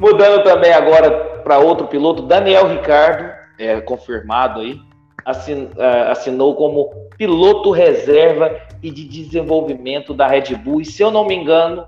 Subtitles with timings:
[0.00, 1.10] Mudando também agora
[1.44, 4.80] para outro piloto, Daniel Ricardo, é, confirmado aí,
[5.26, 10.80] assin, uh, assinou como piloto reserva e de desenvolvimento da Red Bull.
[10.80, 11.84] E se eu não me engano,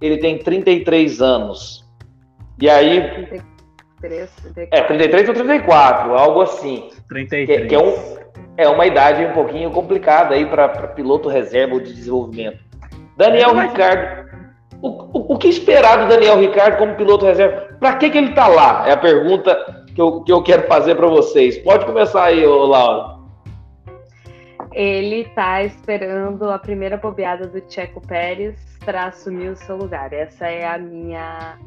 [0.00, 1.84] ele tem 33 anos.
[2.60, 3.00] E aí.
[4.00, 4.68] 33, 34.
[4.72, 6.88] É, 33 ou 34, algo assim.
[7.08, 7.60] 33.
[7.60, 7.94] Que, que é, um,
[8.56, 12.58] é uma idade um pouquinho complicada aí para piloto reserva ou de desenvolvimento.
[13.16, 14.23] Daniel Ricardo.
[14.84, 14.88] O,
[15.18, 17.74] o, o, que esperar do Daniel Ricardo como piloto reserva?
[17.80, 18.86] Para que, que ele está lá?
[18.86, 21.56] É a pergunta que eu, que eu quero fazer para vocês.
[21.56, 23.18] Pode começar aí, Laura.
[24.74, 30.12] Ele está esperando a primeira bobeada do Checo Pérez para assumir o seu lugar.
[30.12, 31.58] Essa é a minha.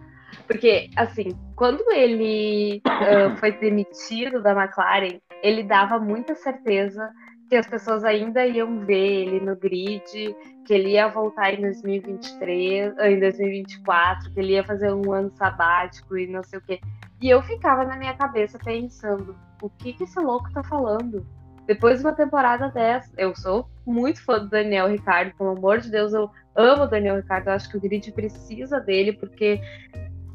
[0.45, 7.09] Porque, assim, quando ele uh, foi demitido da McLaren, ele dava muita certeza
[7.47, 12.97] que as pessoas ainda iam ver ele no grid, que ele ia voltar em 2023,
[12.97, 16.79] em 2024, que ele ia fazer um ano sabático e não sei o quê.
[17.21, 21.25] E eu ficava na minha cabeça pensando, o que que esse louco tá falando?
[21.65, 25.89] Depois de uma temporada dessa, eu sou muito fã do Daniel Ricardo, pelo amor de
[25.89, 29.61] Deus, eu amo o Daniel Ricardo, eu acho que o grid precisa dele, porque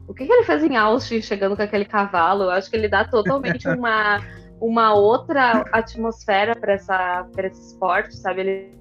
[0.08, 2.44] o que, que ele fez em Austin chegando com aquele cavalo?
[2.44, 4.20] Eu acho que ele dá totalmente uma
[4.62, 8.40] uma outra atmosfera para essa para esse esporte, sabe?
[8.40, 8.74] Ele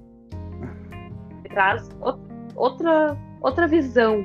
[1.49, 1.89] traz
[2.55, 4.23] outra outra visão.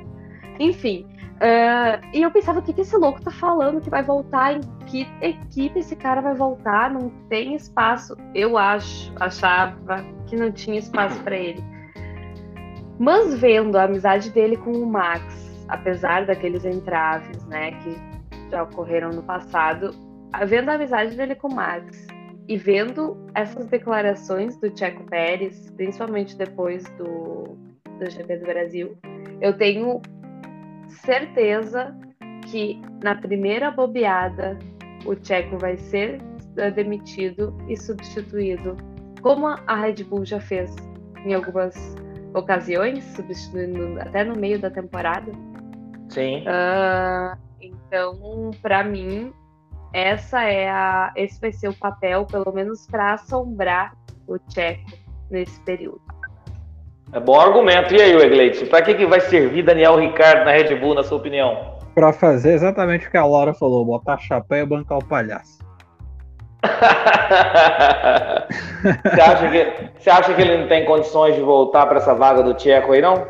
[0.59, 4.55] Enfim, uh, e eu pensava o que, que esse louco tá falando que vai voltar
[4.55, 6.91] em que equipe esse cara vai voltar?
[6.91, 8.15] Não tem espaço.
[8.35, 11.63] Eu acho, achava que não tinha espaço para ele.
[12.99, 17.95] Mas vendo a amizade dele com o Max, apesar daqueles entraves, né, que
[18.49, 19.93] já ocorreram no passado,
[20.45, 22.07] vendo a amizade dele com o Max
[22.47, 27.57] e vendo essas declarações do Checo Pérez, principalmente depois do,
[27.99, 28.97] do GP do Brasil,
[29.41, 30.01] eu tenho
[30.87, 31.95] certeza
[32.49, 34.57] que na primeira bobeada
[35.05, 36.21] o Checo vai ser
[36.55, 38.77] eh, demitido e substituído,
[39.21, 40.73] como a Red Bull já fez
[41.25, 41.95] em algumas
[42.33, 45.31] ocasiões, substituindo até no meio da temporada.
[46.09, 46.43] Sim.
[46.43, 49.33] Uh, então, para mim,
[49.93, 53.93] essa é a, esse vai ser o papel, pelo menos para assombrar
[54.27, 54.83] o Tcheco
[55.29, 56.01] nesse período.
[57.13, 57.93] É bom argumento.
[57.93, 61.17] E aí, Egleitson, para que, que vai servir Daniel Ricardo na Red Bull, na sua
[61.17, 61.77] opinião?
[61.95, 65.57] Para fazer exatamente o que a Laura falou, botar chapéu e bancar o palhaço.
[69.03, 72.43] você, acha que, você acha que ele não tem condições de voltar para essa vaga
[72.43, 73.27] do Tcheco aí, não?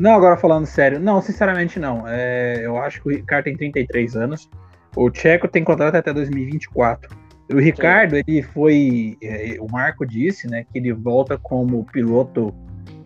[0.00, 0.98] Não, agora falando sério.
[0.98, 2.04] Não, sinceramente não.
[2.06, 4.48] É, eu acho que o Ricardo tem 33 anos.
[4.98, 7.16] O Tcheco tem contrato até 2024.
[7.52, 8.22] O Ricardo, Sim.
[8.26, 9.16] ele foi.
[9.22, 12.52] É, o Marco disse, né, que ele volta como piloto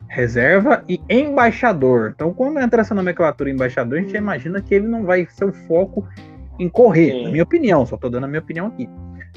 [0.08, 2.12] reserva e embaixador.
[2.14, 5.52] Então, quando entra essa nomenclatura embaixador, a gente imagina que ele não vai ser o
[5.52, 6.06] foco
[6.58, 7.24] em correr, Sim.
[7.24, 8.88] na minha opinião, só estou dando a minha opinião aqui.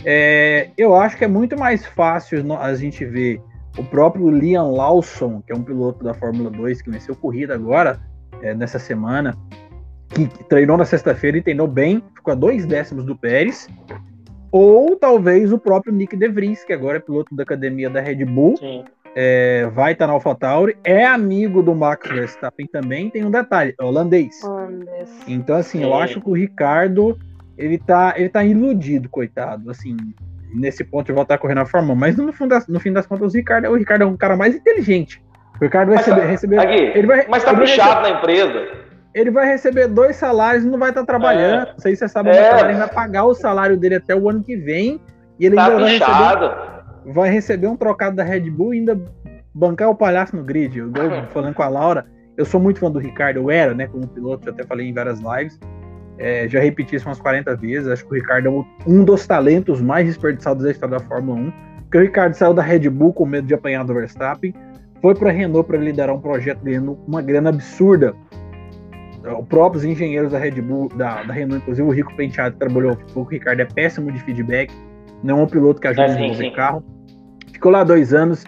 [0.04, 3.42] É, eu acho que é muito mais fácil a gente ver
[3.78, 8.00] o próprio Liam Lawson, que é um piloto da Fórmula 2 que venceu corrida agora,
[8.42, 9.36] é, nessa semana,
[10.10, 13.68] que treinou na sexta-feira e treinou bem, ficou a dois décimos do Pérez,
[14.52, 18.24] ou talvez o próprio Nick De Vries, que agora é piloto da academia da Red
[18.26, 18.56] Bull,
[19.16, 23.76] é, vai estar tá na AlphaTauri, é amigo do Max Verstappen também, tem um detalhe,
[23.80, 24.42] é holandês.
[24.44, 25.10] holandês.
[25.28, 25.84] Então, assim, Sim.
[25.84, 27.18] eu acho que o Ricardo,
[27.58, 29.98] ele tá, ele tá iludido, coitado, assim,
[30.54, 32.94] nesse ponto de voltar a correr na Fórmula 1, mas no, fim das, no fim
[32.94, 35.22] das contas, o Ricardo, o Ricardo é um cara mais inteligente.
[35.60, 38.85] O Ricardo vai mas, receber, receber aqui, ele vai, mas tá puxado na empresa
[39.16, 41.68] ele vai receber dois salários, não vai estar tá trabalhando.
[41.68, 41.72] É.
[41.72, 42.52] Não sei se você sabe, é.
[42.52, 45.00] mas ele vai pagar o salário dele até o ano que vem.
[45.40, 49.02] E ele tá ainda vai receber, vai receber, um trocado da Red Bull e ainda
[49.54, 50.78] bancar o palhaço no grid.
[50.80, 50.92] Eu,
[51.32, 52.06] falando com a Laura,
[52.36, 54.94] eu sou muito fã do Ricardo, eu era, né, como piloto, já até falei em
[54.94, 55.58] várias lives.
[56.18, 57.88] É, já repeti isso umas 40 vezes.
[57.88, 61.54] Acho que o Ricardo é um dos talentos mais desperdiçados da história da Fórmula 1.
[61.84, 64.54] Porque o Ricardo saiu da Red Bull com medo de apanhar do Verstappen,
[65.02, 68.16] foi para a Renault para liderar um projeto ganhando uma grana absurda
[69.34, 72.98] os próprios engenheiros da Red Bull, da, da Renault, inclusive o Rico Penteado, que trabalhou
[73.14, 74.74] com o Ricardo, é péssimo de feedback,
[75.24, 76.84] não é um piloto que ajuda é, a desenvolver carro.
[77.52, 78.44] Ficou lá dois anos,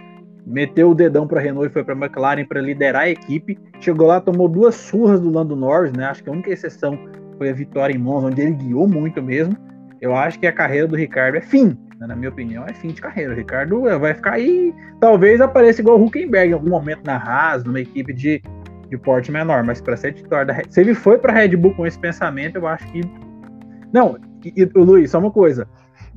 [0.45, 3.57] meteu o dedão para a Renault e foi para a McLaren para liderar a equipe.
[3.79, 6.05] Chegou lá, tomou duas surras do Lando Norris, né?
[6.05, 6.97] Acho que a única exceção
[7.37, 9.55] foi a vitória em Monza, onde ele guiou muito mesmo.
[9.99, 12.07] Eu acho que a carreira do Ricardo é fim, né?
[12.07, 13.33] na minha opinião, é fim de carreira.
[13.33, 17.63] O Ricardo vai ficar aí, talvez apareça igual o Huckenberg em algum momento na Haas,
[17.63, 18.41] numa equipe de
[18.89, 21.85] de porte menor, mas para ser titular da Se ele foi para Red Bull com
[21.85, 23.01] esse pensamento, eu acho que.
[23.91, 25.67] Não, e, e, Luiz, só uma coisa.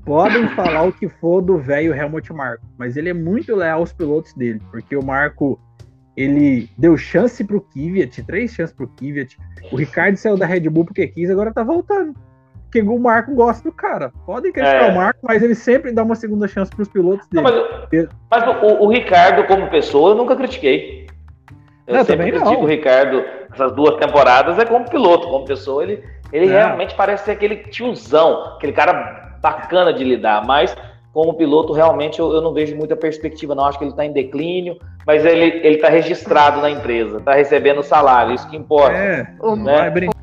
[0.04, 3.92] Podem falar o que for do velho Helmut Marko, mas ele é muito leal aos
[3.92, 5.60] pilotos dele, porque o Marco
[6.16, 9.38] ele deu chance pro Kvyat, três chances pro Kvyat.
[9.72, 12.14] O Ricardo saiu da Red Bull porque quis, agora tá voltando.
[12.64, 14.12] Porque o Marco gosta do cara.
[14.24, 14.92] Podem criticar é.
[14.92, 17.42] o Marco, mas ele sempre dá uma segunda chance pros pilotos dele.
[17.42, 17.52] Não,
[17.90, 20.99] mas, mas o, o, Ricardo, como pessoa, eu nunca critiquei.
[21.86, 22.62] Eu não, sempre critico não.
[22.62, 26.50] o Ricardo essas duas temporadas é como piloto, como pessoa, ele, ele é.
[26.50, 30.76] realmente parece ser aquele tiozão, aquele cara bacana de lidar, mas
[31.12, 33.64] como piloto, realmente eu, eu não vejo muita perspectiva, não.
[33.64, 38.34] Acho que ele está em declínio, mas ele está registrado na empresa, está recebendo salário,
[38.34, 38.96] isso que importa.
[38.96, 39.78] É, né?
[39.78, 40.19] vai brincar